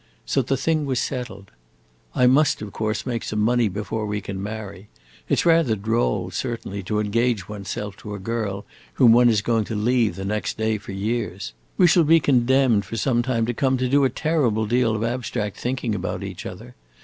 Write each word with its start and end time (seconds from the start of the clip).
So 0.25 0.41
the 0.41 0.57
thing 0.57 0.87
was 0.87 0.99
settled. 0.99 1.51
I 2.15 2.25
must 2.25 2.63
of 2.63 2.71
course 2.73 3.05
make 3.05 3.21
some 3.23 3.37
money 3.37 3.67
before 3.67 4.07
we 4.07 4.19
can 4.19 4.41
marry. 4.41 4.87
It 5.29 5.37
's 5.37 5.45
rather 5.45 5.75
droll, 5.75 6.31
certainly, 6.31 6.81
to 6.89 6.99
engage 6.99 7.47
one's 7.47 7.69
self 7.69 7.97
to 7.97 8.15
a 8.15 8.17
girl 8.19 8.65
whom 8.93 9.11
one 9.13 9.29
is 9.29 9.43
going 9.43 9.65
to 9.65 9.75
leave 9.75 10.15
the 10.15 10.25
next 10.25 10.57
day, 10.57 10.79
for 10.79 10.91
years. 10.91 11.53
We 11.77 11.85
shall 11.85 12.03
be 12.03 12.19
condemned, 12.19 12.83
for 12.83 12.97
some 12.97 13.21
time 13.21 13.45
to 13.45 13.53
come, 13.53 13.77
to 13.77 13.87
do 13.87 14.03
a 14.03 14.09
terrible 14.09 14.65
deal 14.65 14.95
of 14.95 15.03
abstract 15.03 15.57
thinking 15.57 15.93
about 15.93 16.23
each 16.23 16.47
other. 16.47 16.73